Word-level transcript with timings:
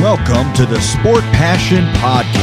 Welcome 0.00 0.52
to 0.52 0.64
the 0.64 0.80
Sport 0.80 1.24
Passion 1.32 1.84
Podcast. 1.94 2.38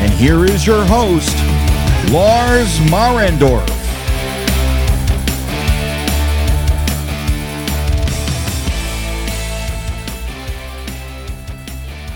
And 0.00 0.12
here 0.14 0.44
is 0.44 0.66
your 0.66 0.84
host, 0.86 1.36
Lars 2.10 2.80
Marendorf. 2.90 3.64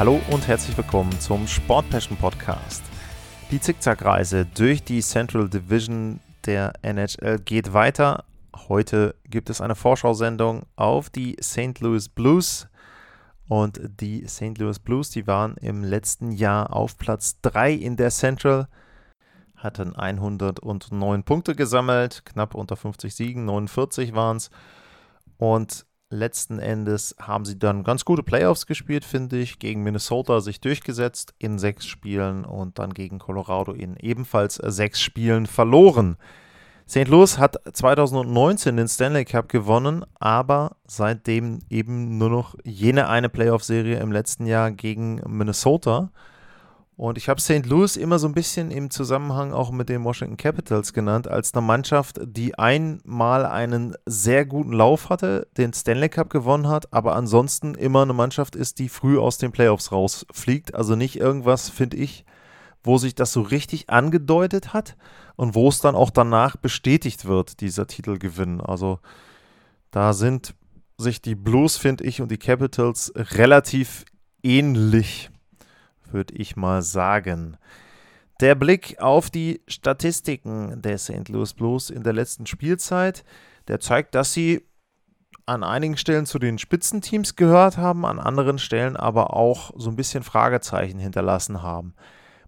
Hallo 0.01 0.21
und 0.33 0.49
herzlich 0.49 0.77
willkommen 0.77 1.13
zum 1.21 1.47
Sport 1.47 1.89
Passion 1.91 2.17
Podcast. 2.17 2.83
Die 3.53 3.61
Zickzackreise 3.61 4.45
durch 4.57 4.83
die 4.83 5.03
Central 5.03 5.49
Division 5.49 6.19
der 6.47 6.73
NHL 6.83 7.39
geht 7.39 7.73
weiter. 7.73 8.25
Heute 8.55 9.17
gibt 9.25 9.51
es 9.51 9.61
eine 9.61 9.75
Vorschau-Sendung 9.75 10.63
auf 10.77 11.11
die 11.11 11.37
St. 11.43 11.81
Louis 11.81 12.09
Blues. 12.09 12.69
Und 13.49 13.81
die 14.01 14.27
St. 14.27 14.57
Louis 14.59 14.79
Blues, 14.79 15.11
die 15.11 15.27
waren 15.27 15.57
im 15.59 15.85
letzten 15.85 16.33
Jahr 16.33 16.75
auf 16.75 16.97
Platz 16.97 17.41
3 17.43 17.73
in 17.73 17.97
der 17.97 18.11
Central, 18.11 18.69
hatten 19.57 19.95
109 19.95 21.25
Punkte 21.25 21.55
gesammelt, 21.55 22.25
knapp 22.25 22.55
unter 22.55 22.77
50 22.77 23.15
Siegen, 23.15 23.45
49 23.45 24.15
waren 24.15 24.39
es. 24.39 24.51
Und 25.37 25.85
letzten 26.09 26.59
Endes 26.59 27.15
haben 27.21 27.45
sie 27.45 27.59
dann 27.59 27.85
ganz 27.85 28.05
gute 28.05 28.23
Playoffs 28.23 28.67
gespielt, 28.67 29.05
finde 29.05 29.37
ich. 29.39 29.59
Gegen 29.59 29.83
Minnesota 29.83 30.41
sich 30.41 30.61
durchgesetzt 30.61 31.35
in 31.39 31.59
sechs 31.59 31.87
Spielen 31.87 32.45
und 32.47 32.79
dann 32.79 32.95
gegen 32.95 33.19
Colorado 33.19 33.73
in 33.73 33.97
ebenfalls 33.97 34.55
sechs 34.55 35.03
Spielen 35.03 35.47
verloren. 35.47 36.17
St. 36.89 37.09
Louis 37.09 37.39
hat 37.39 37.57
2019 37.73 38.77
den 38.77 38.89
Stanley 38.89 39.25
Cup 39.25 39.49
gewonnen, 39.49 40.05
aber 40.21 40.77
seitdem 40.87 41.61
eben 41.71 42.19
nur 42.19 42.29
noch 42.29 42.57
jene 42.63 43.09
eine 43.09 43.31
Playoff-Serie 43.31 43.99
im 44.01 44.13
letzten 44.13 44.47
Jahr 44.47 44.71
gegen 44.71 45.23
Minnesota. 45.27 46.11
Und 46.97 47.19
ich 47.19 47.29
habe 47.29 47.41
St. 47.41 47.67
Louis 47.67 47.97
immer 47.97 48.19
so 48.19 48.29
ein 48.29 48.35
bisschen 48.35 48.71
im 48.71 48.91
Zusammenhang 48.91 49.53
auch 49.53 49.73
mit 49.73 49.89
den 49.89 50.05
Washington 50.05 50.37
Capitals 50.37 50.93
genannt, 50.93 51.27
als 51.27 51.55
eine 51.55 51.63
Mannschaft, 51.67 52.21
die 52.23 52.57
einmal 52.57 53.47
einen 53.47 53.97
sehr 54.05 54.45
guten 54.45 54.73
Lauf 54.73 55.09
hatte, 55.09 55.49
den 55.57 55.73
Stanley 55.73 56.11
Cup 56.11 56.31
gewonnen 56.31 56.69
hat, 56.69 56.93
aber 56.93 57.17
ansonsten 57.17 57.75
immer 57.75 58.03
eine 58.03 58.13
Mannschaft 58.13 58.55
ist, 58.55 58.79
die 58.79 58.91
früh 58.91 59.19
aus 59.19 59.39
den 59.39 59.53
Playoffs 59.53 59.91
rausfliegt. 59.91 60.75
Also 60.75 60.95
nicht 60.95 61.17
irgendwas, 61.17 61.71
finde 61.71 61.97
ich, 61.97 62.25
wo 62.85 62.99
sich 62.99 63.15
das 63.15 63.33
so 63.33 63.41
richtig 63.41 63.91
angedeutet 63.91 64.73
hat 64.73 64.97
und 65.37 65.55
wo 65.55 65.69
es 65.69 65.81
dann 65.81 65.97
auch 65.97 66.11
danach 66.11 66.57
bestätigt 66.57 67.25
wird, 67.25 67.61
dieser 67.61 67.87
Titelgewinn. 67.87 68.61
Also 68.61 69.01
da 69.91 70.13
sind 70.13 70.55
sich 70.97 71.21
die 71.21 71.35
Blues, 71.35 71.77
finde 71.77 72.05
ich, 72.05 72.21
und 72.23 72.31
die 72.31 72.39
Capitals 72.39 73.13
relativ 73.17 74.05
ähnlich 74.43 75.31
würde 76.15 76.35
ich 76.35 76.57
mal 76.57 76.81
sagen. 76.81 77.59
Der 78.41 78.55
Blick 78.55 78.99
auf 79.01 79.29
die 79.29 79.61
Statistiken 79.69 80.81
der 80.81 80.97
St. 80.99 81.29
Louis 81.29 81.53
Blues 81.53 81.91
in 81.91 82.03
der 82.03 82.15
letzten 82.15 82.47
Spielzeit, 82.47 83.25
der 83.69 83.81
zeigt, 83.81 84.15
dass 84.15 84.33
sie 84.33 84.65
an 85.47 85.63
einigen 85.63 85.99
Stellen 85.99 86.25
zu 86.25 86.39
den 86.39 86.59
Spitzenteams 86.59 87.37
gehört 87.37 87.77
haben, 87.77 88.07
an 88.07 88.19
anderen 88.19 88.59
Stellen 88.59 88.97
aber 88.97 89.35
auch 89.35 89.73
so 89.77 89.91
ein 89.91 89.97
bisschen 89.97 90.23
Fragezeichen 90.23 90.99
hinterlassen 90.99 91.63
haben. 91.63 91.95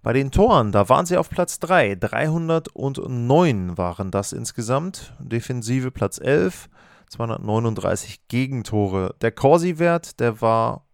Bei 0.07 0.13
den 0.13 0.31
Toren, 0.31 0.71
da 0.71 0.89
waren 0.89 1.05
sie 1.05 1.17
auf 1.17 1.29
Platz 1.31 1.59
3, 1.59 1.97
309 1.97 3.77
waren 3.77 4.13
das 4.13 4.33
insgesamt, 4.33 5.13
Defensive 5.19 5.91
Platz 5.91 6.21
11, 6.21 6.69
239 7.09 8.29
Gegentore. 8.29 9.17
Der 9.21 9.33
Corsi-Wert, 9.33 10.21
der 10.21 10.41
war 10.41 10.87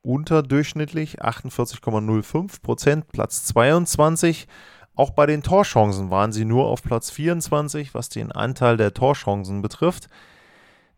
unterdurchschnittlich, 0.00 1.22
48,05 1.22 2.62
Prozent, 2.62 3.08
Platz 3.08 3.44
22. 3.44 4.48
Auch 4.94 5.10
bei 5.10 5.26
den 5.26 5.42
Torchancen 5.42 6.08
waren 6.08 6.32
sie 6.32 6.46
nur 6.46 6.68
auf 6.68 6.82
Platz 6.82 7.10
24, 7.10 7.92
was 7.92 8.08
den 8.08 8.32
Anteil 8.32 8.78
der 8.78 8.94
Torchancen 8.94 9.60
betrifft. 9.60 10.06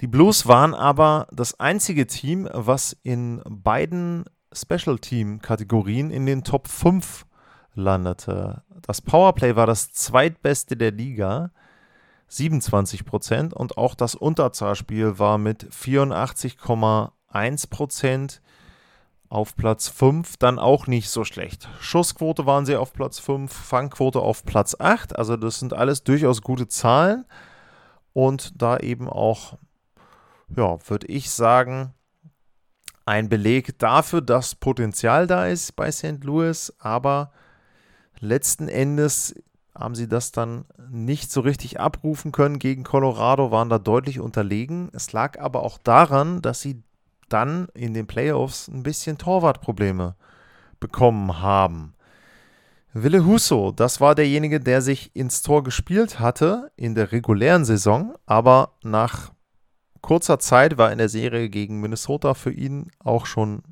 Die 0.01 0.07
Blues 0.07 0.47
waren 0.47 0.73
aber 0.73 1.27
das 1.33 1.59
einzige 1.59 2.07
Team, 2.07 2.49
was 2.53 2.97
in 3.03 3.43
beiden 3.45 4.25
Special 4.55 4.99
Team 4.99 5.41
Kategorien 5.41 6.11
in 6.11 6.27
den 6.27 6.45
Top 6.45 6.69
5 6.69 7.27
landete. 7.75 8.63
Das 8.83 9.01
Powerplay 9.01 9.57
war 9.57 9.67
das 9.67 9.93
zweitbeste 9.93 10.77
der 10.77 10.93
Liga, 10.93 11.51
27 12.29 13.05
Prozent, 13.05 13.55
und 13.55 13.79
auch 13.79 13.95
das 13.95 14.15
Unterzahlspiel 14.15 15.19
war 15.19 15.39
mit 15.39 15.65
84,1 15.65 17.71
Prozent 17.71 18.43
auf 19.35 19.57
Platz 19.57 19.89
5 19.89 20.37
dann 20.37 20.61
auch 20.61 20.87
nicht 20.87 21.09
so 21.09 21.25
schlecht. 21.25 21.69
Schussquote 21.81 22.47
waren 22.47 22.67
sie 22.67 22.77
auf 22.77 22.93
Platz 22.93 23.19
5, 23.19 23.53
Fangquote 23.53 24.21
auf 24.21 24.45
Platz 24.45 24.77
8. 24.79 25.19
Also 25.19 25.37
das 25.37 25.59
sind 25.59 25.73
alles 25.73 26.05
durchaus 26.05 26.41
gute 26.41 26.69
Zahlen. 26.69 27.25
Und 28.13 28.63
da 28.63 28.77
eben 28.77 29.09
auch, 29.09 29.59
ja, 30.57 30.79
würde 30.89 31.09
ich 31.09 31.33
sagen, 31.33 31.95
ein 33.07 33.29
Beleg 33.29 33.77
dafür, 33.81 34.21
dass 34.21 34.55
Potenzial 34.55 35.27
da 35.27 35.49
ist 35.49 35.75
bei 35.75 35.91
St. 35.91 36.23
Louis. 36.23 36.73
Aber 36.79 37.33
letzten 38.21 38.69
Endes 38.69 39.35
haben 39.77 39.95
sie 39.95 40.09
das 40.09 40.31
dann 40.31 40.67
nicht 40.91 41.33
so 41.33 41.41
richtig 41.41 41.81
abrufen 41.81 42.33
können 42.33 42.59
gegen 42.59 42.85
Colorado, 42.85 43.51
waren 43.51 43.69
da 43.69 43.79
deutlich 43.79 44.21
unterlegen. 44.21 44.89
Es 44.93 45.13
lag 45.13 45.41
aber 45.41 45.63
auch 45.63 45.79
daran, 45.79 46.43
dass 46.43 46.61
sie 46.61 46.83
dann 47.29 47.69
in 47.75 47.95
den 47.95 48.07
Playoffs 48.07 48.69
ein 48.69 48.83
bisschen 48.83 49.19
Torwartprobleme 49.19 50.15
bekommen 50.79 51.41
haben. 51.41 51.95
Wille 52.93 53.27
Husso, 53.27 53.73
das 53.73 54.01
war 54.01 54.15
derjenige, 54.15 54.61
der 54.61 54.81
sich 54.81 55.11
ins 55.17 55.43
Tor 55.43 55.65
gespielt 55.65 56.21
hatte 56.21 56.71
in 56.77 56.95
der 56.95 57.11
regulären 57.11 57.65
Saison, 57.65 58.15
aber 58.27 58.75
nach 58.85 59.33
kurzer 60.01 60.39
Zeit 60.39 60.79
war 60.79 60.93
in 60.93 60.99
der 60.99 61.09
Serie 61.09 61.49
gegen 61.49 61.81
Minnesota 61.81 62.35
für 62.35 62.53
ihn 62.53 62.93
auch 63.01 63.27
schon 63.27 63.63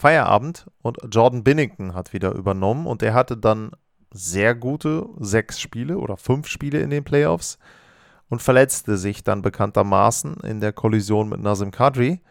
Feierabend 0.00 0.64
und 0.80 0.96
Jordan 1.10 1.44
Binnington 1.44 1.94
hat 1.94 2.14
wieder 2.14 2.32
übernommen 2.32 2.86
und 2.86 3.02
er 3.02 3.12
hatte 3.12 3.36
dann 3.36 3.72
sehr 4.10 4.54
gute 4.54 5.06
sechs 5.18 5.60
Spiele 5.60 5.98
oder 5.98 6.16
fünf 6.16 6.46
Spiele 6.46 6.80
in 6.80 6.88
den 6.88 7.04
Playoffs 7.04 7.58
und 8.30 8.40
verletzte 8.40 8.96
sich 8.96 9.24
dann 9.24 9.42
bekanntermaßen 9.42 10.38
in 10.38 10.60
der 10.60 10.72
Kollision 10.72 11.28
mit 11.28 11.42
Nazim 11.42 11.70
Kadri. 11.70 12.22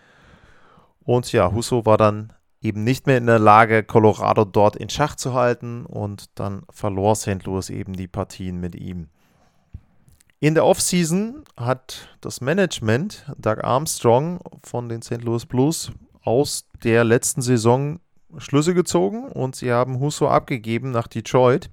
Und 1.02 1.32
ja, 1.32 1.52
Husso 1.52 1.86
war 1.86 1.98
dann 1.98 2.34
eben 2.60 2.84
nicht 2.84 3.06
mehr 3.06 3.20
in 3.20 3.28
der 3.28 3.38
Lage, 3.38 3.84
Colorado 3.84 4.46
dort 4.46 4.76
in 4.76 4.90
Schach 4.90 5.16
zu 5.16 5.36
halten 5.36 5.86
und 5.86 6.40
dann 6.40 6.64
verlor 6.72 7.16
St. 7.16 7.44
Louis 7.46 7.70
eben 7.70 7.94
die 7.94 8.08
Partien 8.08 8.60
mit 8.60 8.74
ihm. 8.74 9.10
In 10.40 10.56
der 10.56 10.66
Offseason 10.66 11.44
hat 11.56 12.18
das 12.22 12.42
Management 12.42 13.32
Doug 13.38 13.64
Armstrong 13.64 14.40
von 14.64 14.90
den 14.90 15.04
St. 15.04 15.22
Louis 15.22 15.46
Blues 15.46 15.92
aus 16.24 16.68
der 16.84 17.04
letzten 17.04 17.42
Saison 17.42 18.00
Schlüsse 18.38 18.74
gezogen 18.74 19.28
und 19.28 19.56
sie 19.56 19.72
haben 19.72 20.00
Husso 20.00 20.28
abgegeben 20.28 20.92
nach 20.92 21.08
Detroit 21.08 21.70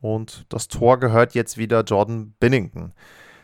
und 0.00 0.46
das 0.48 0.68
Tor 0.68 0.98
gehört 0.98 1.34
jetzt 1.34 1.58
wieder 1.58 1.82
Jordan 1.82 2.34
Binnington. 2.40 2.92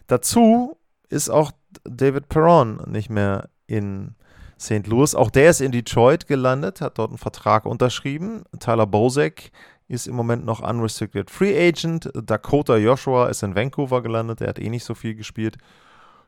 Dazu 0.07 0.77
ist 1.09 1.29
auch 1.29 1.53
David 1.85 2.29
Perron 2.29 2.83
nicht 2.87 3.11
mehr 3.11 3.49
in 3.67 4.15
St. 4.59 4.87
Louis. 4.87 5.15
Auch 5.15 5.31
der 5.31 5.51
ist 5.51 5.61
in 5.61 5.73
Detroit 5.73 6.27
gelandet, 6.27 6.81
hat 6.81 6.99
dort 6.99 7.11
einen 7.11 7.19
Vertrag 7.19 7.65
unterschrieben. 7.65 8.43
Tyler 8.59 8.87
Bozek 8.87 9.53
ist 9.89 10.07
im 10.07 10.15
Moment 10.15 10.45
noch 10.45 10.61
Unrestricted 10.61 11.31
Free 11.31 11.57
Agent. 11.57 12.11
Dakota 12.15 12.77
Joshua 12.77 13.29
ist 13.29 13.43
in 13.43 13.55
Vancouver 13.55 14.03
gelandet, 14.03 14.41
der 14.41 14.49
hat 14.49 14.59
eh 14.59 14.69
nicht 14.69 14.85
so 14.85 14.95
viel 14.95 15.15
gespielt. 15.15 15.57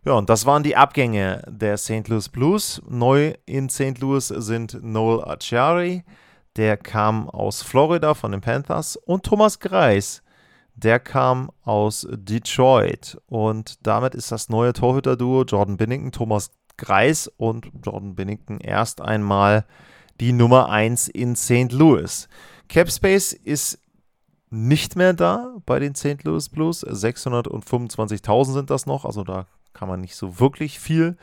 Ja, 0.04 0.14
und 0.14 0.28
das 0.28 0.46
waren 0.46 0.64
die 0.64 0.76
Abgänge 0.76 1.44
der 1.46 1.76
St. 1.76 2.08
Louis 2.08 2.28
Blues. 2.28 2.82
Neu 2.88 3.34
in 3.46 3.68
St. 3.68 4.00
Louis 4.00 4.26
sind 4.26 4.82
Noel 4.82 5.22
Acciari, 5.22 6.02
der 6.56 6.76
kam 6.76 7.30
aus 7.30 7.62
Florida 7.62 8.14
von 8.14 8.32
den 8.32 8.40
Panthers, 8.40 8.96
und 8.96 9.24
Thomas 9.24 9.60
Greis, 9.60 10.24
der 10.74 10.98
kam 10.98 11.52
aus 11.62 12.04
Detroit. 12.10 13.16
Und 13.26 13.86
damit 13.86 14.16
ist 14.16 14.32
das 14.32 14.48
neue 14.48 14.72
Torhüter-Duo 14.72 15.44
Jordan 15.44 15.76
Binnington, 15.76 16.10
Thomas 16.10 16.50
Greis 16.76 17.28
und 17.36 17.70
Jordan 17.84 18.16
Binnington 18.16 18.58
erst 18.58 19.00
einmal 19.00 19.64
die 20.20 20.32
Nummer 20.32 20.68
1 20.68 21.08
in 21.08 21.36
St. 21.36 21.70
Louis. 21.70 22.28
Capspace 22.68 23.34
ist 23.34 23.78
nicht 24.50 24.96
mehr 24.96 25.12
da 25.12 25.54
bei 25.64 25.78
den 25.78 25.94
St. 25.94 26.24
Louis 26.24 26.48
Blues. 26.48 26.84
625.000 26.84 28.52
sind 28.52 28.70
das 28.70 28.86
noch, 28.86 29.04
also 29.04 29.22
da 29.22 29.46
kann 29.72 29.88
man 29.88 30.00
nicht 30.00 30.16
so 30.16 30.40
wirklich 30.40 30.78
viel 30.78 31.16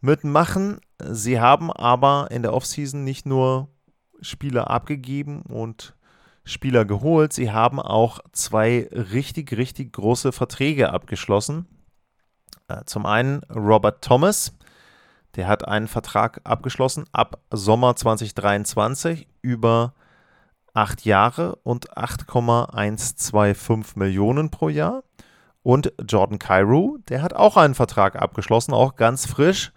mitmachen. 0.00 0.80
Sie 1.00 1.40
haben 1.40 1.72
aber 1.72 2.28
in 2.30 2.42
der 2.42 2.52
Offseason 2.52 3.04
nicht 3.04 3.26
nur 3.26 3.68
Spieler 4.20 4.70
abgegeben 4.70 5.42
und 5.42 5.94
Spieler 6.44 6.84
geholt, 6.84 7.32
sie 7.32 7.52
haben 7.52 7.78
auch 7.78 8.20
zwei 8.32 8.88
richtig, 8.90 9.56
richtig 9.56 9.92
große 9.92 10.32
Verträge 10.32 10.90
abgeschlossen. 10.90 11.66
Äh, 12.68 12.84
zum 12.86 13.04
einen 13.04 13.42
Robert 13.54 14.02
Thomas, 14.02 14.54
der 15.36 15.46
hat 15.46 15.68
einen 15.68 15.88
Vertrag 15.88 16.40
abgeschlossen 16.44 17.04
ab 17.12 17.38
Sommer 17.50 17.96
2023 17.96 19.28
über 19.42 19.92
acht 20.72 21.04
Jahre 21.04 21.56
und 21.56 21.94
8,125 21.96 23.96
Millionen 23.96 24.50
pro 24.50 24.70
Jahr. 24.70 25.02
Und 25.68 25.92
Jordan 26.08 26.38
Cairo, 26.38 26.96
der 27.10 27.20
hat 27.20 27.34
auch 27.34 27.58
einen 27.58 27.74
Vertrag 27.74 28.16
abgeschlossen, 28.16 28.72
auch 28.72 28.96
ganz 28.96 29.26
frisch, 29.26 29.74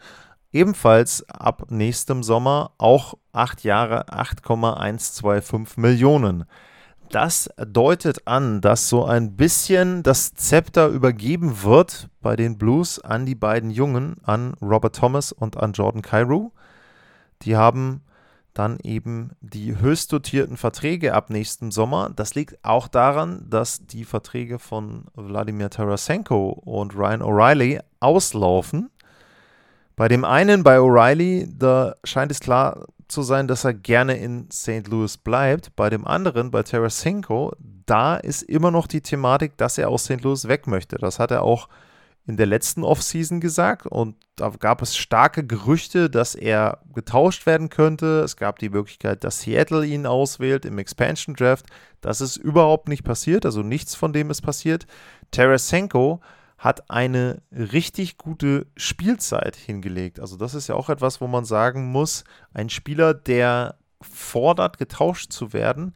ebenfalls 0.53 1.27
ab 1.27 1.65
nächstem 1.67 2.23
Sommer, 2.23 2.71
auch 2.77 3.15
acht 3.33 3.65
Jahre, 3.65 4.07
8,125 4.07 5.75
Millionen. 5.75 6.45
Das 7.09 7.49
deutet 7.57 8.25
an, 8.25 8.61
dass 8.61 8.87
so 8.87 9.03
ein 9.03 9.35
bisschen 9.35 10.01
das 10.01 10.33
Zepter 10.33 10.87
übergeben 10.87 11.61
wird 11.61 12.07
bei 12.21 12.37
den 12.37 12.57
Blues 12.57 12.99
an 12.99 13.25
die 13.25 13.35
beiden 13.35 13.69
Jungen, 13.69 14.15
an 14.23 14.53
Robert 14.61 14.95
Thomas 14.95 15.33
und 15.33 15.57
an 15.57 15.73
Jordan 15.73 16.01
Cairo. 16.01 16.53
Die 17.41 17.57
haben 17.57 18.01
dann 18.53 18.77
eben 18.83 19.31
die 19.39 19.79
höchst 19.79 20.11
dotierten 20.11 20.57
Verträge 20.57 21.13
ab 21.13 21.29
nächstem 21.29 21.71
Sommer. 21.71 22.11
Das 22.15 22.35
liegt 22.35 22.63
auch 22.63 22.87
daran, 22.87 23.45
dass 23.49 23.85
die 23.85 24.03
Verträge 24.03 24.59
von 24.59 25.05
Wladimir 25.15 25.69
Tarasenko 25.69 26.49
und 26.49 26.95
Ryan 26.95 27.21
O'Reilly 27.21 27.79
auslaufen. 27.99 28.89
Bei 29.95 30.07
dem 30.07 30.25
einen, 30.25 30.63
bei 30.63 30.79
O'Reilly, 30.79 31.47
da 31.57 31.95
scheint 32.03 32.31
es 32.31 32.39
klar 32.39 32.87
zu 33.07 33.21
sein, 33.21 33.47
dass 33.47 33.65
er 33.65 33.73
gerne 33.73 34.17
in 34.17 34.49
St. 34.51 34.87
Louis 34.87 35.17
bleibt. 35.17 35.75
Bei 35.75 35.89
dem 35.89 36.07
anderen, 36.07 36.51
bei 36.51 36.63
Tarasenko, 36.63 37.53
da 37.85 38.15
ist 38.15 38.43
immer 38.43 38.71
noch 38.71 38.87
die 38.87 39.01
Thematik, 39.01 39.57
dass 39.57 39.77
er 39.77 39.89
aus 39.89 40.05
St. 40.05 40.21
Louis 40.21 40.47
weg 40.47 40.67
möchte. 40.67 40.97
Das 40.97 41.19
hat 41.19 41.31
er 41.31 41.43
auch 41.43 41.67
in 42.27 42.37
der 42.37 42.45
letzten 42.45 42.83
Offseason 42.83 43.41
gesagt 43.41 43.87
und 43.87 44.15
da 44.35 44.49
gab 44.49 44.81
es 44.81 44.95
starke 44.95 45.45
Gerüchte, 45.45 46.09
dass 46.09 46.35
er 46.35 46.79
getauscht 46.93 47.45
werden 47.45 47.69
könnte. 47.69 48.21
Es 48.21 48.37
gab 48.37 48.59
die 48.59 48.69
Möglichkeit, 48.69 49.23
dass 49.23 49.41
Seattle 49.41 49.85
ihn 49.85 50.05
auswählt 50.05 50.65
im 50.65 50.77
Expansion 50.77 51.35
Draft. 51.35 51.65
Das 51.99 52.21
ist 52.21 52.37
überhaupt 52.37 52.87
nicht 52.87 53.03
passiert, 53.03 53.45
also 53.45 53.63
nichts 53.63 53.95
von 53.95 54.13
dem 54.13 54.29
ist 54.29 54.41
passiert. 54.41 54.85
Tarasenko 55.31 56.21
hat 56.57 56.91
eine 56.91 57.41
richtig 57.51 58.19
gute 58.19 58.67
Spielzeit 58.77 59.55
hingelegt. 59.55 60.19
Also 60.19 60.37
das 60.37 60.53
ist 60.53 60.67
ja 60.67 60.75
auch 60.75 60.89
etwas, 60.89 61.19
wo 61.19 61.27
man 61.27 61.43
sagen 61.43 61.91
muss, 61.91 62.23
ein 62.53 62.69
Spieler, 62.69 63.15
der 63.15 63.79
fordert, 63.99 64.77
getauscht 64.77 65.33
zu 65.33 65.53
werden 65.53 65.95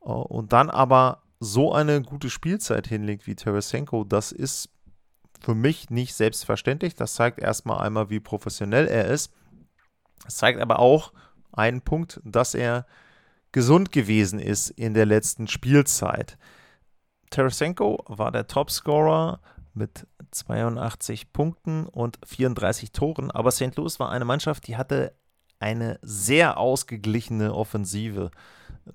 äh, 0.00 0.08
und 0.08 0.54
dann 0.54 0.70
aber 0.70 1.22
so 1.40 1.72
eine 1.72 2.00
gute 2.02 2.30
Spielzeit 2.30 2.86
hinlegt 2.86 3.26
wie 3.26 3.34
Tarasenko, 3.34 4.04
das 4.04 4.32
ist 4.32 4.71
für 5.42 5.54
mich 5.54 5.90
nicht 5.90 6.14
selbstverständlich. 6.14 6.94
Das 6.94 7.14
zeigt 7.14 7.38
erstmal 7.38 7.84
einmal, 7.84 8.10
wie 8.10 8.20
professionell 8.20 8.86
er 8.86 9.06
ist. 9.06 9.32
Es 10.26 10.36
zeigt 10.36 10.60
aber 10.60 10.78
auch 10.78 11.12
einen 11.52 11.82
Punkt, 11.82 12.20
dass 12.24 12.54
er 12.54 12.86
gesund 13.50 13.92
gewesen 13.92 14.38
ist 14.38 14.70
in 14.70 14.94
der 14.94 15.06
letzten 15.06 15.48
Spielzeit. 15.48 16.38
Tarasenko 17.30 18.04
war 18.08 18.30
der 18.30 18.46
Topscorer 18.46 19.40
mit 19.74 20.06
82 20.30 21.32
Punkten 21.32 21.86
und 21.86 22.18
34 22.26 22.92
Toren. 22.92 23.30
Aber 23.30 23.50
St. 23.50 23.76
Louis 23.76 23.98
war 23.98 24.10
eine 24.10 24.24
Mannschaft, 24.24 24.66
die 24.66 24.76
hatte 24.76 25.14
eine 25.58 25.98
sehr 26.02 26.58
ausgeglichene 26.58 27.54
Offensive. 27.54 28.30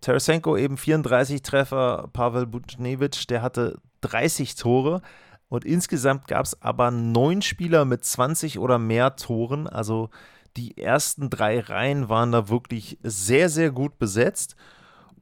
Tarasenko 0.02 0.58
eben 0.58 0.78
34 0.78 1.42
Treffer, 1.42 2.10
Pavel 2.14 2.46
Buchnevich, 2.46 3.26
der 3.28 3.42
hatte 3.42 3.80
30 4.02 4.56
Tore. 4.56 5.02
Und 5.50 5.66
insgesamt 5.66 6.28
gab 6.28 6.46
es 6.46 6.62
aber 6.62 6.92
neun 6.92 7.42
Spieler 7.42 7.86
mit 7.86 8.04
20 8.04 8.60
oder 8.60 8.80
mehr 8.80 9.16
Toren. 9.16 9.68
Also 9.68 10.10
die 10.58 10.78
ersten 10.78 11.30
drei 11.30 11.60
Reihen 11.60 12.10
waren 12.10 12.32
da 12.32 12.50
wirklich 12.50 12.98
sehr, 13.04 13.50
sehr 13.50 13.72
gut 13.72 13.98
besetzt. 13.98 14.56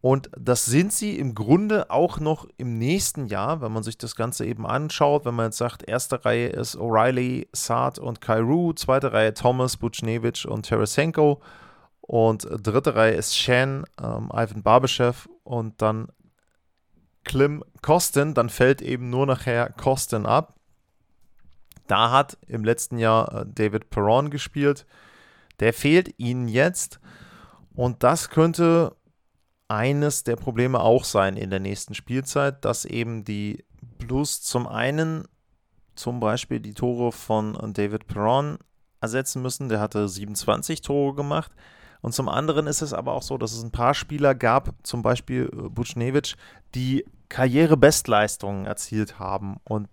Und 0.01 0.29
das 0.37 0.65
sind 0.65 0.93
sie 0.93 1.17
im 1.17 1.33
Grunde 1.33 1.89
auch 1.89 2.19
noch 2.19 2.47
im 2.57 2.77
nächsten 2.77 3.25
Jahr, 3.25 3.61
wenn 3.61 3.71
man 3.71 3.81
sich 3.81 3.97
das 3.97 4.15
Ganze 4.15 4.45
eben 4.45 4.65
anschaut. 4.65 5.25
Wenn 5.25 5.33
man 5.33 5.47
jetzt 5.47 5.57
sagt, 5.57 5.87
erste 5.87 6.23
Reihe 6.25 6.49
ist 6.49 6.77
O'Reilly, 6.77 7.47
Saad 7.53 7.97
und 7.97 8.21
Kairu, 8.21 8.73
zweite 8.73 9.13
Reihe 9.13 9.33
Thomas, 9.33 9.77
Buchnevich 9.77 10.47
und 10.47 10.67
Tarasenko 10.67 11.41
und 12.01 12.47
dritte 12.61 12.95
Reihe 12.95 13.15
ist 13.15 13.35
Shan, 13.35 13.83
ähm, 13.99 14.29
Ivan 14.31 14.61
Barbeschew 14.61 15.13
und 15.43 15.81
dann 15.81 16.09
Klim 17.25 17.63
Kosten. 17.81 18.33
Dann 18.33 18.49
fällt 18.49 18.81
eben 18.81 19.09
nur 19.09 19.25
nachher 19.25 19.69
Kosten 19.69 20.25
ab. 20.25 20.55
Da 21.87 22.11
hat 22.11 22.37
im 22.47 22.63
letzten 22.63 22.97
Jahr 22.97 23.41
äh, 23.41 23.45
David 23.45 23.89
Perron 23.89 24.29
gespielt. 24.29 24.85
Der 25.59 25.73
fehlt 25.73 26.17
ihnen 26.17 26.47
jetzt. 26.47 26.99
Und 27.73 28.03
das 28.03 28.29
könnte 28.29 28.95
eines 29.67 30.23
der 30.23 30.35
Probleme 30.35 30.79
auch 30.79 31.03
sein 31.03 31.37
in 31.37 31.49
der 31.49 31.59
nächsten 31.59 31.93
Spielzeit, 31.93 32.63
dass 32.63 32.85
eben 32.85 33.25
die 33.25 33.65
Blues 33.97 34.41
zum 34.41 34.67
einen 34.67 35.25
zum 35.95 36.19
Beispiel 36.19 36.59
die 36.59 36.73
Tore 36.73 37.11
von 37.11 37.57
David 37.73 38.07
Perron 38.07 38.57
ersetzen 39.01 39.41
müssen. 39.41 39.69
Der 39.69 39.79
hatte 39.79 40.07
27 40.07 40.81
Tore 40.81 41.15
gemacht. 41.15 41.51
Und 42.01 42.13
zum 42.13 42.29
anderen 42.29 42.67
ist 42.67 42.81
es 42.81 42.93
aber 42.93 43.13
auch 43.13 43.23
so, 43.23 43.37
dass 43.37 43.53
es 43.53 43.63
ein 43.63 43.71
paar 43.71 43.95
Spieler 43.95 44.35
gab, 44.35 44.75
zum 44.83 45.01
Beispiel 45.01 45.49
äh, 45.51 45.69
Buchnevich, 45.69 46.35
die 46.75 47.05
Karrierebestleistungen 47.29 48.65
erzielt 48.65 49.19
haben. 49.19 49.57
Und 49.63 49.87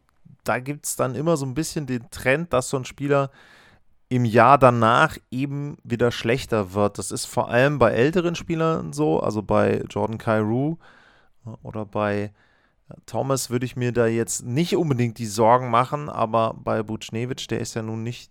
da 0.44 0.58
gibt 0.58 0.86
es 0.86 0.96
dann 0.96 1.14
immer 1.14 1.36
so 1.36 1.46
ein 1.46 1.54
bisschen 1.54 1.86
den 1.86 2.10
Trend, 2.10 2.52
dass 2.52 2.68
so 2.68 2.76
ein 2.76 2.84
Spieler 2.84 3.30
im 4.08 4.24
Jahr 4.24 4.58
danach 4.58 5.16
eben 5.30 5.78
wieder 5.84 6.10
schlechter 6.10 6.74
wird. 6.74 6.98
Das 6.98 7.10
ist 7.10 7.24
vor 7.24 7.48
allem 7.48 7.78
bei 7.78 7.92
älteren 7.92 8.34
Spielern 8.34 8.92
so, 8.92 9.20
also 9.20 9.42
bei 9.42 9.82
Jordan 9.88 10.18
Cairo 10.18 10.78
oder 11.62 11.86
bei 11.86 12.32
äh, 12.88 12.94
Thomas 13.06 13.48
würde 13.48 13.64
ich 13.64 13.74
mir 13.74 13.92
da 13.92 14.06
jetzt 14.06 14.44
nicht 14.44 14.76
unbedingt 14.76 15.16
die 15.18 15.26
Sorgen 15.26 15.70
machen, 15.70 16.10
aber 16.10 16.54
bei 16.62 16.82
Buchnevich, 16.82 17.46
der 17.46 17.60
ist 17.60 17.74
ja 17.74 17.82
nun 17.82 18.02
nicht 18.02 18.30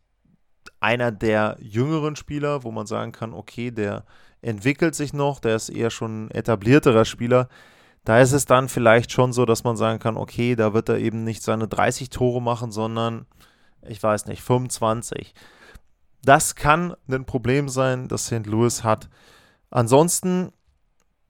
einer 0.80 1.12
der 1.12 1.58
jüngeren 1.60 2.16
Spieler, 2.16 2.64
wo 2.64 2.72
man 2.72 2.86
sagen 2.86 3.12
kann, 3.12 3.34
okay, 3.34 3.72
der 3.72 4.06
entwickelt 4.42 4.96
sich 4.96 5.14
noch, 5.14 5.40
der 5.40 5.56
ist 5.56 5.70
eher 5.70 5.90
schon 5.90 6.26
ein 6.26 6.32
etablierterer 6.32 7.06
Spieler. 7.06 7.50
Da 8.04 8.20
ist 8.20 8.32
es 8.32 8.46
dann 8.46 8.68
vielleicht 8.68 9.12
schon 9.12 9.32
so, 9.32 9.46
dass 9.46 9.64
man 9.64 9.78
sagen 9.78 10.00
kann, 10.00 10.18
okay, 10.18 10.56
da 10.56 10.74
wird 10.74 10.90
er 10.90 10.98
eben 10.98 11.24
nicht 11.24 11.44
seine 11.44 11.68
30 11.68 12.10
Tore 12.10 12.42
machen, 12.42 12.72
sondern 12.72 13.26
ich 13.88 14.02
weiß 14.02 14.26
nicht, 14.26 14.42
25. 14.42 15.34
Das 16.24 16.56
kann 16.56 16.96
ein 17.08 17.26
Problem 17.26 17.70
sein, 17.70 18.08
das 18.08 18.26
St. 18.26 18.46
Louis 18.46 18.84
hat. 18.84 19.10
Ansonsten 19.70 20.52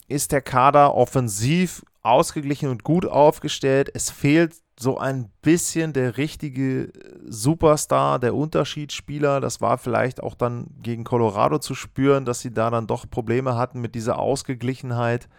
ist 0.07 0.31
der 0.31 0.41
Kader 0.41 0.95
offensiv 0.95 1.83
ausgeglichen 2.01 2.69
und 2.69 2.83
gut 2.83 3.05
aufgestellt. 3.05 3.89
Es 3.93 4.09
fehlt 4.09 4.55
so 4.77 4.97
ein 4.97 5.29
bisschen 5.41 5.93
der 5.93 6.17
richtige 6.17 6.91
Superstar, 7.25 8.19
der 8.19 8.35
Unterschiedsspieler. 8.35 9.39
Das 9.39 9.61
war 9.61 9.77
vielleicht 9.77 10.23
auch 10.23 10.35
dann 10.35 10.67
gegen 10.81 11.03
Colorado 11.03 11.59
zu 11.59 11.75
spüren, 11.75 12.25
dass 12.25 12.41
sie 12.41 12.53
da 12.53 12.69
dann 12.69 12.87
doch 12.87 13.09
Probleme 13.09 13.55
hatten 13.55 13.79
mit 13.79 13.95
dieser 13.95 14.19
Ausgeglichenheit. 14.19 15.29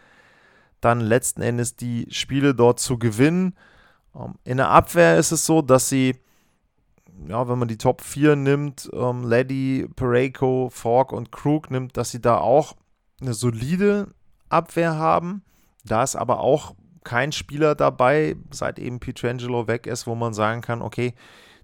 Dann 0.82 1.00
letzten 1.00 1.40
Endes 1.40 1.76
die 1.76 2.06
Spiele 2.10 2.54
dort 2.54 2.78
zu 2.78 2.98
gewinnen. 2.98 3.56
Ähm, 4.14 4.34
in 4.44 4.58
der 4.58 4.68
Abwehr 4.68 5.16
ist 5.16 5.32
es 5.32 5.46
so, 5.46 5.62
dass 5.62 5.88
sie 5.88 6.16
ja, 7.28 7.48
wenn 7.48 7.58
man 7.58 7.68
die 7.68 7.78
Top 7.78 8.00
4 8.00 8.36
nimmt, 8.36 8.90
ähm, 8.92 9.24
Leddy, 9.24 9.88
Pareko, 9.94 10.68
Falk 10.72 11.12
und 11.12 11.32
Krug 11.32 11.70
nimmt, 11.70 11.96
dass 11.96 12.10
sie 12.10 12.20
da 12.20 12.38
auch 12.38 12.74
eine 13.20 13.34
solide 13.34 14.08
Abwehr 14.48 14.96
haben. 14.96 15.42
Da 15.84 16.02
ist 16.02 16.16
aber 16.16 16.40
auch 16.40 16.74
kein 17.04 17.32
Spieler 17.32 17.74
dabei, 17.74 18.36
seit 18.50 18.78
eben 18.78 19.00
Pietrangelo 19.00 19.66
weg 19.66 19.86
ist, 19.86 20.06
wo 20.06 20.14
man 20.14 20.34
sagen 20.34 20.60
kann, 20.60 20.82
okay, 20.82 21.14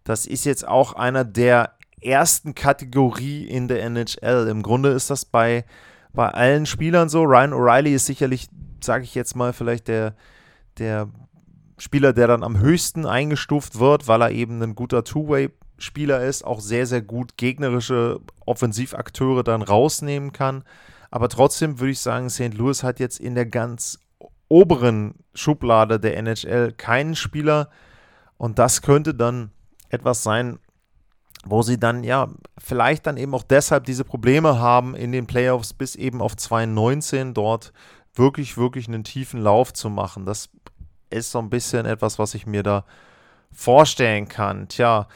das 0.05 0.27
ist 0.27 0.45
jetzt 0.45 0.67
auch 0.67 0.95
einer 0.95 1.25
der 1.25 1.75
ersten 2.01 2.55
Kategorie 2.55 3.45
in 3.45 3.69
der 3.69 3.83
NHL. 3.83 4.49
Im 4.49 4.63
Grunde 4.63 4.91
ist 4.91 5.11
das 5.11 5.25
bei, 5.25 5.65
bei 6.13 6.29
allen 6.29 6.67
Spielern 6.67 7.09
so. 7.09 7.23
Ryan 7.25 7.53
O'Reilly 7.53 7.95
ist 7.95 8.07
sicherlich, 8.07 8.49
sage 8.85 9.05
ich 9.05 9.15
jetzt 9.15 9.37
mal, 9.37 9.53
vielleicht 9.53 9.89
der, 9.89 10.15
der 10.79 11.09
Spieler, 11.79 12.13
der 12.13 12.27
dann 12.27 12.43
am 12.43 12.59
höchsten 12.59 13.07
eingestuft 13.07 13.79
wird, 13.79 14.09
weil 14.09 14.23
er 14.23 14.31
eben 14.31 14.61
ein 14.63 14.75
guter 14.75 15.05
Two-Way-Spieler 15.05 16.23
ist, 16.23 16.45
auch 16.45 16.61
sehr, 16.61 16.87
sehr 16.87 17.03
gut 17.03 17.37
gegnerische 17.37 18.21
Offensivakteure 18.47 19.45
dann 19.45 19.63
rausnehmen 19.63 20.33
kann. 20.33 20.65
Aber 21.11 21.29
trotzdem 21.29 21.79
würde 21.79 21.93
ich 21.93 22.01
sagen, 22.01 22.31
St. 22.31 22.55
Louis 22.55 22.83
hat 22.83 23.01
jetzt 23.01 23.21
in 23.21 23.35
der 23.35 23.47
ganz 23.47 23.99
oberen 24.49 25.15
Schublade 25.35 26.01
der 26.01 26.17
NHL 26.17 26.73
keinen 26.73 27.15
Spieler. 27.15 27.71
Und 28.37 28.59
das 28.59 28.83
könnte 28.83 29.15
dann 29.15 29.51
etwas 29.89 30.23
sein, 30.23 30.59
wo 31.45 31.63
sie 31.63 31.79
dann 31.79 32.05
ja 32.05 32.29
vielleicht 32.59 33.07
dann 33.07 33.17
eben 33.17 33.35
auch 33.35 33.43
deshalb 33.43 33.85
diese 33.85 34.05
Probleme 34.05 34.59
haben 34.59 34.95
in 34.95 35.13
den 35.13 35.27
Playoffs 35.27 35.73
bis 35.73 35.95
eben 35.95 36.21
auf 36.21 36.37
2019 36.37 37.33
dort 37.33 37.73
wirklich, 38.15 38.57
wirklich 38.57 38.88
einen 38.88 39.05
tiefen 39.05 39.41
Lauf 39.41 39.73
zu 39.73 39.91
machen. 39.91 40.27
Das 40.27 40.50
ist 41.11 41.31
so 41.31 41.38
ein 41.38 41.50
bisschen 41.50 41.87
etwas, 41.87 42.19
was 42.19 42.35
ich 42.35 42.47
mir 42.47 42.62
da 42.62 42.85
vorstellen 43.53 44.29
kann. 44.29 44.69
Tja, 44.69 45.09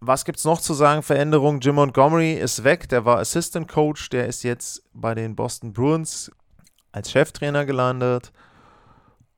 was 0.00 0.24
gibt 0.24 0.38
es 0.38 0.44
noch 0.44 0.60
zu 0.60 0.74
sagen? 0.74 1.02
Veränderung: 1.02 1.60
Jim 1.60 1.76
Montgomery 1.76 2.34
ist 2.34 2.64
weg, 2.64 2.88
der 2.88 3.04
war 3.04 3.18
Assistant 3.18 3.68
Coach, 3.68 4.08
der 4.10 4.26
ist 4.26 4.42
jetzt 4.42 4.82
bei 4.92 5.14
den 5.14 5.36
Boston 5.36 5.72
Bruins 5.72 6.30
als 6.90 7.10
Cheftrainer 7.10 7.64
gelandet. 7.64 8.32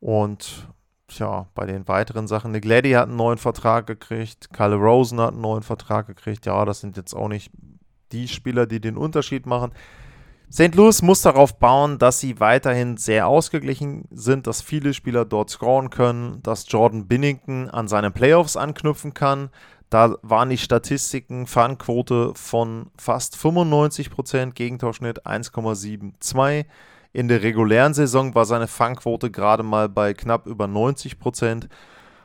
Und 0.00 0.68
tja, 1.08 1.48
bei 1.54 1.66
den 1.66 1.86
weiteren 1.86 2.26
Sachen, 2.26 2.52
Nick 2.52 2.64
Leddy 2.64 2.92
hat 2.92 3.08
einen 3.08 3.16
neuen 3.16 3.38
Vertrag 3.38 3.86
gekriegt, 3.86 4.52
Kyle 4.52 4.74
Rosen 4.74 5.20
hat 5.20 5.32
einen 5.32 5.42
neuen 5.42 5.62
Vertrag 5.62 6.06
gekriegt. 6.06 6.46
Ja, 6.46 6.64
das 6.64 6.80
sind 6.80 6.96
jetzt 6.96 7.14
auch 7.14 7.28
nicht 7.28 7.50
die 8.12 8.28
Spieler, 8.28 8.66
die 8.66 8.80
den 8.80 8.96
Unterschied 8.96 9.46
machen. 9.46 9.72
St. 10.50 10.74
Louis 10.74 11.02
muss 11.02 11.22
darauf 11.22 11.58
bauen, 11.58 11.98
dass 11.98 12.20
sie 12.20 12.38
weiterhin 12.38 12.96
sehr 12.96 13.26
ausgeglichen 13.26 14.04
sind, 14.10 14.46
dass 14.46 14.62
viele 14.62 14.94
Spieler 14.94 15.24
dort 15.24 15.50
scoren 15.50 15.90
können, 15.90 16.42
dass 16.42 16.66
Jordan 16.68 17.08
Binnington 17.08 17.68
an 17.70 17.88
seine 17.88 18.10
Playoffs 18.10 18.56
anknüpfen 18.56 19.14
kann. 19.14 19.50
Da 19.90 20.16
waren 20.22 20.50
die 20.50 20.58
Statistiken 20.58 21.46
Fangquote 21.46 22.32
von 22.34 22.90
fast 22.96 23.36
95%, 23.36 24.52
Gegentorschnitt 24.52 25.26
1,72. 25.26 26.66
In 27.12 27.28
der 27.28 27.42
regulären 27.42 27.94
Saison 27.94 28.34
war 28.34 28.44
seine 28.44 28.66
Fangquote 28.66 29.30
gerade 29.30 29.62
mal 29.62 29.88
bei 29.88 30.14
knapp 30.14 30.46
über 30.46 30.64
90% 30.64 31.68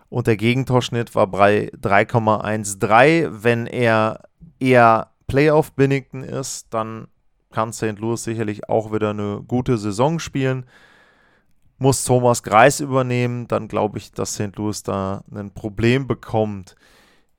und 0.10 0.28
der 0.28 0.38
Gegentorschnitt 0.38 1.14
war 1.14 1.28
bei 1.28 1.72
3,13. 1.80 3.44
Wenn 3.44 3.68
er 3.68 4.22
eher 4.60 5.12
Playoff 5.28 5.74
Binnington 5.74 6.24
ist, 6.24 6.74
dann 6.74 7.08
kann 7.52 7.74
St. 7.74 8.00
Louis 8.00 8.24
sicherlich 8.24 8.70
auch 8.70 8.92
wieder 8.92 9.12
eine 9.12 9.42
gute 9.48 9.78
Saison 9.78 10.20
spielen. 10.20 10.66
Muss 11.78 12.04
Thomas 12.04 12.44
Greis 12.44 12.80
übernehmen, 12.80 13.48
dann 13.48 13.68
glaube 13.68 13.98
ich, 13.98 14.12
dass 14.12 14.34
St. 14.34 14.56
Louis 14.58 14.84
da 14.84 15.24
ein 15.34 15.54
Problem 15.54 16.08
bekommt. 16.08 16.76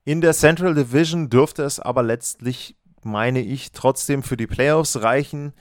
In 0.04 0.20
der 0.20 0.32
Central 0.32 0.74
Division 0.74 1.28
dürfte 1.28 1.62
es 1.62 1.78
aber 1.78 2.02
letztlich, 2.02 2.76
meine 3.02 3.40
ich, 3.40 3.72
trotzdem 3.72 4.22
für 4.22 4.36
die 4.36 4.46
Playoffs 4.46 5.02
reichen. 5.02 5.52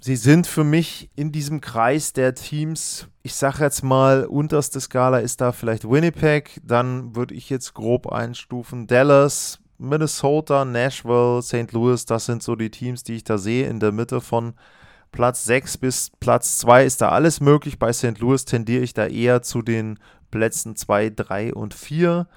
Sie 0.00 0.16
sind 0.16 0.46
für 0.46 0.64
mich 0.64 1.10
in 1.14 1.30
diesem 1.30 1.60
Kreis 1.60 2.14
der 2.14 2.34
Teams, 2.34 3.08
ich 3.22 3.34
sage 3.34 3.64
jetzt 3.64 3.82
mal, 3.82 4.24
unterste 4.24 4.80
Skala 4.80 5.18
ist 5.18 5.42
da 5.42 5.52
vielleicht 5.52 5.88
Winnipeg, 5.88 6.60
dann 6.64 7.14
würde 7.14 7.34
ich 7.34 7.50
jetzt 7.50 7.74
grob 7.74 8.10
einstufen 8.10 8.86
Dallas, 8.86 9.60
Minnesota, 9.80 10.64
Nashville, 10.66 11.40
St. 11.42 11.72
Louis, 11.72 12.04
das 12.04 12.26
sind 12.26 12.42
so 12.42 12.54
die 12.54 12.70
Teams, 12.70 13.02
die 13.02 13.14
ich 13.14 13.24
da 13.24 13.38
sehe. 13.38 13.66
In 13.66 13.80
der 13.80 13.92
Mitte 13.92 14.20
von 14.20 14.52
Platz 15.10 15.44
6 15.44 15.78
bis 15.78 16.10
Platz 16.20 16.58
2 16.58 16.84
ist 16.84 17.00
da 17.00 17.08
alles 17.08 17.40
möglich. 17.40 17.78
Bei 17.78 17.92
St. 17.92 18.18
Louis 18.18 18.44
tendiere 18.44 18.82
ich 18.82 18.92
da 18.92 19.06
eher 19.06 19.40
zu 19.40 19.62
den 19.62 19.98
Plätzen 20.30 20.76
2, 20.76 21.10
3 21.10 21.54
und 21.54 21.72
4. 21.72 22.28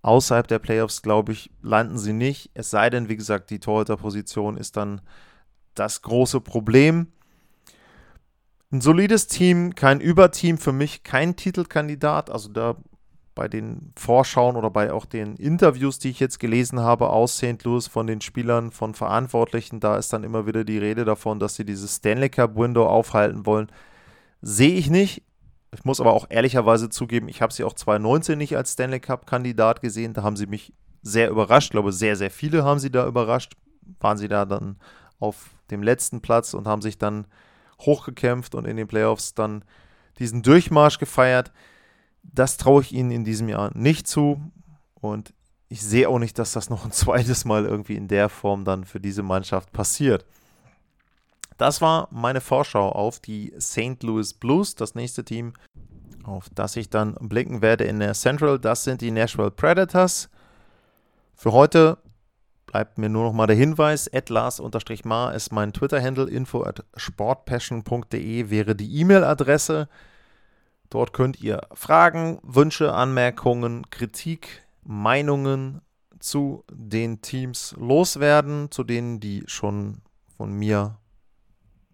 Außerhalb 0.00 0.48
der 0.48 0.58
Playoffs, 0.58 1.02
glaube 1.02 1.32
ich, 1.32 1.50
landen 1.60 1.98
sie 1.98 2.14
nicht. 2.14 2.50
Es 2.54 2.70
sei 2.70 2.88
denn, 2.88 3.10
wie 3.10 3.16
gesagt, 3.16 3.50
die 3.50 3.60
Torhüterposition 3.60 4.56
ist 4.56 4.78
dann 4.78 5.02
das 5.74 6.00
große 6.00 6.40
Problem. 6.40 7.08
Ein 8.72 8.80
solides 8.80 9.26
Team, 9.26 9.74
kein 9.74 10.00
Überteam, 10.00 10.56
für 10.56 10.72
mich 10.72 11.02
kein 11.02 11.36
Titelkandidat. 11.36 12.30
Also 12.30 12.48
da 12.48 12.76
bei 13.38 13.46
den 13.46 13.92
Vorschauen 13.94 14.56
oder 14.56 14.68
bei 14.68 14.92
auch 14.92 15.06
den 15.06 15.36
Interviews, 15.36 16.00
die 16.00 16.10
ich 16.10 16.18
jetzt 16.18 16.40
gelesen 16.40 16.80
habe 16.80 17.10
aus 17.10 17.36
St. 17.36 17.62
Louis 17.62 17.86
von 17.86 18.08
den 18.08 18.20
Spielern, 18.20 18.72
von 18.72 18.94
Verantwortlichen, 18.94 19.78
da 19.78 19.96
ist 19.96 20.12
dann 20.12 20.24
immer 20.24 20.48
wieder 20.48 20.64
die 20.64 20.78
Rede 20.78 21.04
davon, 21.04 21.38
dass 21.38 21.54
sie 21.54 21.64
dieses 21.64 21.94
Stanley 21.94 22.30
Cup 22.30 22.56
Window 22.56 22.84
aufhalten 22.84 23.46
wollen. 23.46 23.68
Sehe 24.42 24.74
ich 24.74 24.90
nicht. 24.90 25.22
Ich 25.72 25.84
muss 25.84 26.00
aber 26.00 26.14
auch 26.14 26.26
ehrlicherweise 26.30 26.88
zugeben, 26.88 27.28
ich 27.28 27.40
habe 27.40 27.52
sie 27.52 27.62
auch 27.62 27.74
2019 27.74 28.36
nicht 28.36 28.56
als 28.56 28.72
Stanley 28.72 28.98
Cup 28.98 29.24
Kandidat 29.24 29.82
gesehen. 29.82 30.14
Da 30.14 30.24
haben 30.24 30.36
sie 30.36 30.46
mich 30.46 30.72
sehr 31.02 31.30
überrascht. 31.30 31.68
Ich 31.68 31.72
glaube, 31.72 31.92
sehr, 31.92 32.16
sehr 32.16 32.32
viele 32.32 32.64
haben 32.64 32.80
sie 32.80 32.90
da 32.90 33.06
überrascht. 33.06 33.52
Waren 34.00 34.18
sie 34.18 34.28
da 34.28 34.46
dann 34.46 34.78
auf 35.20 35.50
dem 35.70 35.84
letzten 35.84 36.20
Platz 36.22 36.54
und 36.54 36.66
haben 36.66 36.82
sich 36.82 36.98
dann 36.98 37.28
hochgekämpft 37.82 38.56
und 38.56 38.66
in 38.66 38.76
den 38.76 38.88
Playoffs 38.88 39.34
dann 39.34 39.62
diesen 40.18 40.42
Durchmarsch 40.42 40.98
gefeiert. 40.98 41.52
Das 42.32 42.56
traue 42.56 42.82
ich 42.82 42.92
ihnen 42.92 43.10
in 43.10 43.24
diesem 43.24 43.48
Jahr 43.48 43.70
nicht 43.76 44.06
zu. 44.06 44.40
Und 44.94 45.32
ich 45.68 45.82
sehe 45.82 46.08
auch 46.08 46.18
nicht, 46.18 46.38
dass 46.38 46.52
das 46.52 46.70
noch 46.70 46.84
ein 46.84 46.92
zweites 46.92 47.44
Mal 47.44 47.64
irgendwie 47.64 47.96
in 47.96 48.08
der 48.08 48.28
Form 48.28 48.64
dann 48.64 48.84
für 48.84 49.00
diese 49.00 49.22
Mannschaft 49.22 49.72
passiert. 49.72 50.24
Das 51.56 51.80
war 51.80 52.08
meine 52.12 52.40
Vorschau 52.40 52.90
auf 52.90 53.18
die 53.18 53.52
St. 53.60 54.02
Louis 54.02 54.32
Blues, 54.32 54.76
das 54.76 54.94
nächste 54.94 55.24
Team, 55.24 55.54
auf 56.22 56.48
das 56.54 56.76
ich 56.76 56.88
dann 56.88 57.14
blicken 57.20 57.62
werde 57.62 57.84
in 57.84 57.98
der 57.98 58.14
Central. 58.14 58.60
Das 58.60 58.84
sind 58.84 59.00
die 59.00 59.10
Nashville 59.10 59.50
Predators. 59.50 60.30
Für 61.34 61.52
heute 61.52 61.98
bleibt 62.66 62.98
mir 62.98 63.08
nur 63.08 63.24
noch 63.24 63.32
mal 63.32 63.46
der 63.46 63.56
Hinweis, 63.56 64.08
atlas-mar 64.12 65.34
ist 65.34 65.50
mein 65.52 65.72
Twitter-Handle, 65.72 66.28
info 66.28 66.62
at 66.62 66.84
sportpassion.de 66.96 68.50
wäre 68.50 68.76
die 68.76 69.00
E-Mail-Adresse. 69.00 69.88
Dort 70.90 71.12
könnt 71.12 71.40
ihr 71.40 71.60
Fragen, 71.72 72.38
Wünsche, 72.42 72.92
Anmerkungen, 72.92 73.90
Kritik, 73.90 74.64
Meinungen 74.82 75.82
zu 76.18 76.64
den 76.70 77.20
Teams 77.20 77.74
loswerden, 77.78 78.70
zu 78.70 78.84
denen, 78.84 79.20
die 79.20 79.44
schon 79.46 80.00
von 80.36 80.52
mir 80.52 80.98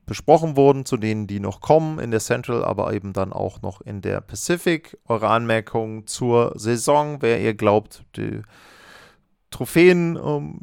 besprochen 0.07 0.57
wurden, 0.57 0.85
zu 0.85 0.97
denen, 0.97 1.27
die 1.27 1.41
noch 1.41 1.61
kommen 1.61 1.99
in 1.99 2.11
der 2.11 2.21
Central, 2.21 2.65
aber 2.65 2.93
eben 2.93 3.13
dann 3.13 3.33
auch 3.33 3.63
noch 3.63 3.81
in 3.81 4.03
der 4.03 4.21
Pacific. 4.21 4.99
Eure 5.07 5.29
Anmerkungen 5.29 6.07
zur 6.07 6.53
Saison, 6.57 7.23
wer 7.23 7.41
ihr 7.41 7.55
glaubt, 7.55 8.05
die 8.17 8.43
Trophäen 9.51 10.17
um, 10.17 10.61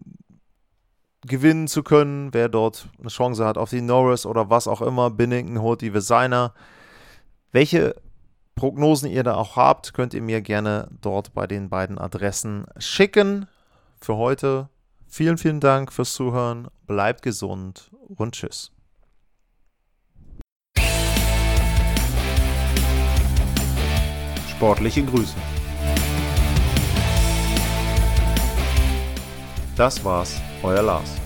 gewinnen 1.26 1.68
zu 1.68 1.84
können, 1.84 2.34
wer 2.34 2.50
dort 2.50 2.90
eine 3.00 3.10
Chance 3.10 3.46
hat 3.46 3.58
auf 3.58 3.70
die 3.70 3.82
Norris 3.82 4.26
oder 4.26 4.50
was 4.50 4.68
auch 4.68 4.82
immer, 4.82 5.10
Binnington 5.10 5.62
holt 5.62 5.82
die 5.82 5.92
Designer. 5.92 6.54
Welche 7.52 7.96
Prognosen 8.62 9.10
ihr 9.10 9.24
da 9.24 9.34
auch 9.34 9.56
habt, 9.56 9.92
könnt 9.92 10.14
ihr 10.14 10.22
mir 10.22 10.40
gerne 10.40 10.88
dort 11.02 11.34
bei 11.34 11.48
den 11.48 11.68
beiden 11.68 11.98
Adressen 11.98 12.66
schicken. 12.78 13.48
Für 14.00 14.18
heute 14.18 14.70
vielen, 15.08 15.40
vielen 15.40 15.60
Dank 15.60 15.92
fürs 15.92 16.14
Zuhören. 16.14 16.68
Bleibt 16.86 17.24
gesund 17.24 17.90
und 18.08 18.36
tschüss. 18.36 18.72
Sportliche 24.48 25.04
Grüße. 25.06 25.34
Das 29.76 30.06
war's, 30.06 30.40
euer 30.62 30.84
Lars. 30.84 31.21